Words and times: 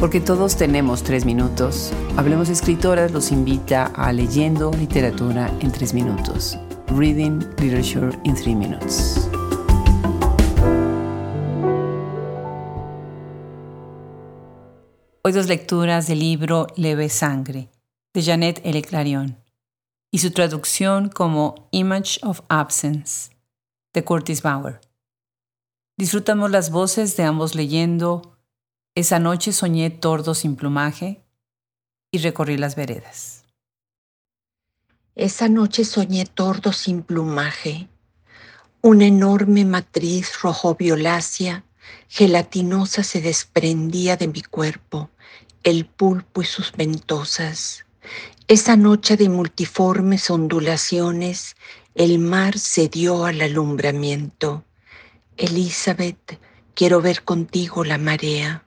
Porque 0.00 0.20
todos 0.20 0.56
tenemos 0.56 1.02
tres 1.02 1.24
minutos, 1.24 1.92
Hablemos 2.16 2.48
Escritoras 2.48 3.10
los 3.10 3.32
invita 3.32 3.86
a 3.86 4.12
Leyendo 4.12 4.70
Literatura 4.70 5.52
en 5.58 5.72
tres 5.72 5.92
minutos. 5.92 6.56
Reading 6.86 7.40
Literature 7.58 8.16
in 8.22 8.36
Three 8.36 8.54
Minutes. 8.54 9.28
Hoy 15.24 15.32
dos 15.32 15.48
lecturas 15.48 16.06
del 16.06 16.20
libro 16.20 16.68
Leve 16.76 17.08
Sangre, 17.08 17.68
de 18.14 18.22
Janet 18.22 18.60
L. 18.62 18.80
Clarion, 18.82 19.36
y 20.12 20.18
su 20.18 20.30
traducción 20.30 21.08
como 21.08 21.68
Image 21.72 22.20
of 22.22 22.42
Absence, 22.48 23.32
de 23.92 24.04
Curtis 24.04 24.42
Bauer. 24.42 24.80
Disfrutamos 25.96 26.52
las 26.52 26.70
voces 26.70 27.16
de 27.16 27.24
ambos 27.24 27.56
leyendo 27.56 28.37
esa 28.98 29.20
noche 29.20 29.52
soñé 29.52 29.90
tordo 29.90 30.34
sin 30.34 30.56
plumaje 30.56 31.22
y 32.10 32.18
recorrí 32.18 32.56
las 32.56 32.74
veredas. 32.74 33.44
Esa 35.14 35.48
noche 35.48 35.84
soñé 35.84 36.26
tordo 36.26 36.72
sin 36.72 37.02
plumaje, 37.04 37.88
una 38.82 39.06
enorme 39.06 39.64
matriz 39.64 40.42
rojo 40.42 40.74
violácea, 40.74 41.64
gelatinosa 42.08 43.04
se 43.04 43.20
desprendía 43.20 44.16
de 44.16 44.26
mi 44.26 44.42
cuerpo, 44.42 45.10
el 45.62 45.86
pulpo 45.86 46.42
y 46.42 46.46
sus 46.46 46.72
ventosas. 46.72 47.84
Esa 48.48 48.76
noche 48.76 49.16
de 49.16 49.28
multiformes 49.28 50.28
ondulaciones, 50.28 51.54
el 51.94 52.18
mar 52.18 52.58
se 52.58 52.88
dio 52.88 53.26
al 53.26 53.42
alumbramiento. 53.42 54.64
Elizabeth, 55.36 56.40
quiero 56.74 57.00
ver 57.00 57.22
contigo 57.22 57.84
la 57.84 57.98
marea 57.98 58.64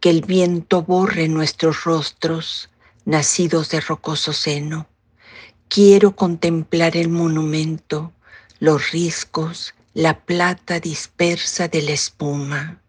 que 0.00 0.10
el 0.10 0.22
viento 0.22 0.82
borre 0.82 1.28
nuestros 1.28 1.84
rostros, 1.84 2.70
nacidos 3.04 3.70
de 3.70 3.80
rocoso 3.80 4.32
seno. 4.32 4.88
Quiero 5.68 6.16
contemplar 6.16 6.96
el 6.96 7.08
monumento, 7.08 8.12
los 8.58 8.90
riscos, 8.92 9.74
la 9.94 10.20
plata 10.20 10.80
dispersa 10.80 11.68
de 11.68 11.82
la 11.82 11.92
espuma. 11.92 12.82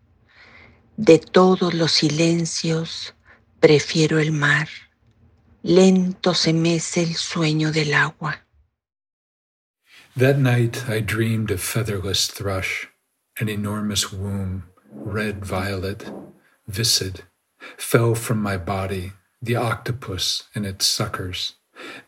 De 0.98 1.20
todos 1.20 1.74
los 1.74 1.92
silencios, 1.92 3.16
prefiero 3.60 4.20
el 4.20 4.32
mar. 4.32 4.68
Lento 5.64 6.34
se 6.34 6.54
mece 6.54 7.04
el 7.04 7.16
sueño 7.16 7.72
del 7.72 7.94
agua. 7.94 8.46
That 10.18 10.38
night 10.38 10.90
I 10.90 11.00
dreamed 11.00 11.52
of 11.52 11.62
featherless 11.62 12.28
thrush, 12.28 12.88
an 13.40 13.48
enormous 13.48 14.12
womb, 14.12 14.64
red 14.92 15.46
violet, 15.46 16.12
viscid, 16.72 17.22
fell 17.78 18.16
from 18.16 18.42
my 18.42 18.58
body, 18.58 19.14
the 19.42 19.56
octopus 19.56 20.44
and 20.56 20.66
its 20.66 20.86
suckers, 20.86 21.56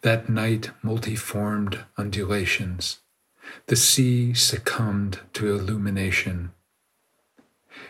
that 0.02 0.30
night 0.30 0.72
multiformed 0.83 1.80
undulations. 1.97 3.00
The 3.67 3.75
sea 3.75 4.34
succumbed 4.34 5.19
to 5.34 5.53
illumination. 5.56 6.52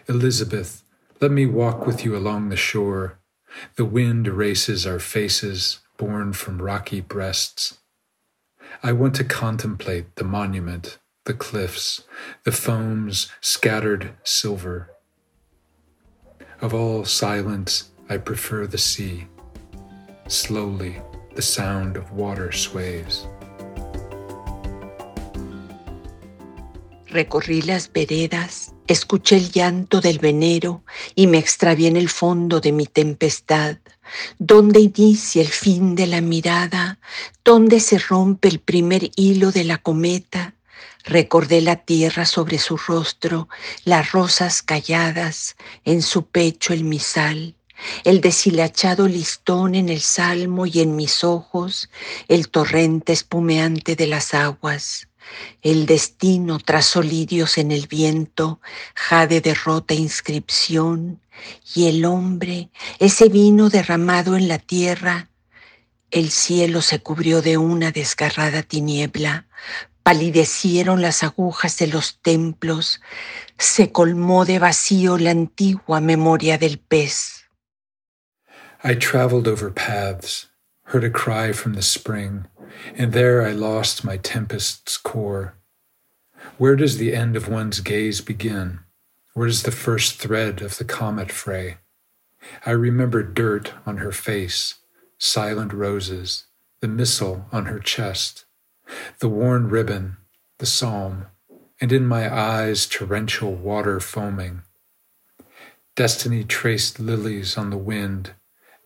Elizabeth, 0.08 0.84
let 1.22 1.32
me 1.32 1.46
walk 1.46 1.86
with 1.86 2.04
you 2.04 2.16
along 2.16 2.50
the 2.50 2.56
shore. 2.56 3.20
The 3.76 3.86
wind 3.86 4.28
erases 4.28 4.86
our 4.88 5.00
faces, 5.00 5.80
born 5.98 6.34
from 6.34 6.62
rocky 6.62 7.02
breasts. 7.02 7.78
I 8.82 8.92
want 8.94 9.16
to 9.16 9.24
contemplate 9.24 10.16
the 10.16 10.24
monument, 10.24 10.98
the 11.26 11.34
cliffs, 11.34 12.04
the 12.44 12.52
foam's 12.52 13.32
scattered 13.40 14.16
silver. 14.24 14.90
Of 16.64 16.73
all 16.73 17.03
silence, 17.03 17.92
I 18.10 18.15
prefer 18.15 18.67
the 18.67 18.77
sea. 18.77 19.27
Slowly, 20.30 20.95
the 21.36 21.42
sound 21.42 21.98
of 21.98 22.10
water 22.14 22.54
sways. 22.54 23.27
Recorrí 27.08 27.64
las 27.64 27.92
veredas, 27.92 28.73
escuché 28.88 29.36
el 29.36 29.52
llanto 29.52 29.99
del 29.99 30.20
venero 30.20 30.86
y 31.15 31.27
me 31.27 31.38
extravié 31.38 31.89
en 31.89 31.98
el 31.98 32.08
fondo 32.08 32.61
de 32.61 32.71
mi 32.71 32.86
tempestad. 32.86 33.80
¿Dónde 34.39 34.80
inicia 34.80 35.42
el 35.42 35.49
fin 35.49 35.95
de 35.95 36.08
la 36.08 36.21
mirada? 36.21 36.98
¿Dónde 37.43 37.82
se 37.82 37.99
rompe 37.99 38.48
el 38.48 38.59
primer 38.59 39.11
hilo 39.17 39.52
de 39.52 39.65
la 39.65 39.80
cometa? 39.80 40.55
Recordé 41.03 41.61
la 41.61 41.75
tierra 41.75 42.25
sobre 42.25 42.58
su 42.58 42.77
rostro, 42.77 43.49
las 43.83 44.11
rosas 44.11 44.61
calladas, 44.61 45.55
en 45.83 46.02
su 46.02 46.27
pecho 46.27 46.73
el 46.73 46.86
misal, 46.86 47.55
el 48.05 48.21
deshilachado 48.21 49.08
listón 49.08 49.75
en 49.75 49.89
el 49.89 49.99
salmo 49.99 50.65
y 50.65 50.80
en 50.80 50.95
mis 50.95 51.23
ojos 51.23 51.89
el 52.30 52.49
torrente 52.49 53.11
espumeante 53.11 53.95
de 53.95 54.08
las 54.08 54.33
aguas. 54.33 55.09
El 55.61 55.86
destino 55.86 56.59
trazó 56.59 57.02
lirios 57.02 57.58
en 57.58 57.71
el 57.71 57.87
viento, 57.87 58.59
jade 58.95 59.41
de 59.41 59.53
rota 59.53 59.93
inscripción, 59.93 61.20
y 61.75 61.87
el 61.87 62.05
hombre, 62.05 62.70
ese 62.99 63.27
vino 63.30 63.70
derramado 63.70 64.37
en 64.37 64.47
la 64.47 64.59
tierra, 64.59 65.30
el 66.11 66.30
cielo 66.30 66.81
se 66.81 66.99
cubrió 66.99 67.41
de 67.41 67.58
una 67.58 67.91
desgarrada 67.91 68.61
tiniebla, 68.61 69.47
palidecieron 70.03 71.02
las 71.02 71.23
agujas 71.23 71.77
de 71.77 71.87
los 71.87 72.19
templos, 72.21 73.02
se 73.58 73.91
colmó 73.91 74.45
de 74.45 74.59
vacío 74.59 75.17
la 75.17 75.31
antigua 75.31 76.02
memoria 76.02 76.58
del 76.58 76.77
pez. 76.77 77.45
I 78.83 78.95
traveled 78.95 79.47
over 79.47 79.71
paths, 79.71 80.47
heard 80.87 81.05
a 81.05 81.09
cry 81.09 81.53
from 81.53 81.73
the 81.73 81.81
spring, 81.81 82.45
and 82.97 83.14
there 83.14 83.41
I 83.41 83.53
lost 83.53 84.03
my 84.03 84.17
tempest's 84.17 84.97
core. 84.97 85.55
Where 86.58 86.75
does 86.75 86.97
the 86.97 87.15
end 87.15 87.37
of 87.37 87.47
one's 87.47 87.80
gaze 87.80 88.20
begin? 88.20 88.80
Where 89.33 89.47
does 89.47 89.64
the 89.64 89.71
first 89.71 90.20
thread 90.20 90.61
of 90.61 90.77
the 90.77 90.85
comet 90.85 91.31
fray? 91.31 91.77
I 92.65 92.71
remember 92.71 93.23
dirt 93.23 93.71
on 93.85 93.97
her 93.97 94.11
face, 94.11 94.75
silent 95.17 95.71
roses, 95.71 96.45
the 96.81 96.89
missile 96.89 97.45
on 97.53 97.65
her 97.67 97.80
chest, 97.80 98.43
the 99.20 99.30
worn 99.30 99.70
ribbon, 99.70 100.17
the 100.59 100.65
psalm, 100.65 101.27
and 101.80 101.92
in 101.92 102.05
my 102.05 102.33
eyes 102.33 102.86
torrential 102.86 103.54
water 103.54 103.99
foaming. 103.99 104.61
Destiny 105.95 106.43
traced 106.43 106.99
lilies 106.99 107.58
on 107.58 107.70
the 107.70 107.77
wind, 107.77 108.32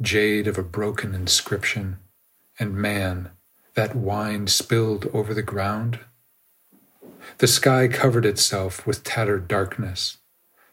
jade 0.02 0.48
of 0.48 0.58
a 0.58 0.64
broken 0.64 1.16
inscription, 1.16 1.98
and 2.60 2.76
man, 2.76 3.30
that 3.76 3.96
wine 3.96 4.48
spilled 4.48 5.06
over 5.14 5.34
the 5.34 5.42
ground. 5.42 6.00
The 7.38 7.48
sky 7.48 7.88
covered 7.88 8.26
itself 8.26 8.86
with 8.88 9.04
tattered 9.04 9.48
darkness. 9.48 10.18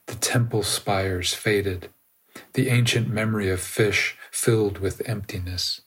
The 0.07 0.15
temple 0.15 0.63
spires 0.63 1.35
faded, 1.35 1.91
the 2.55 2.69
ancient 2.69 3.09
memory 3.09 3.51
of 3.51 3.61
fish 3.61 4.17
filled 4.31 4.79
with 4.79 5.09
emptiness. 5.09 5.83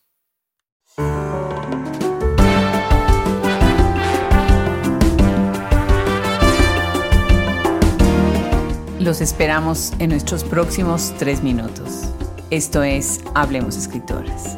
Los 9.08 9.22
esperamos 9.22 9.94
en 10.00 10.10
nuestros 10.10 10.44
próximos 10.44 11.14
tres 11.18 11.42
minutos. 11.42 12.10
Esto 12.50 12.84
es 12.84 13.22
Hablemos 13.36 13.78
Escritoras. 13.78 14.58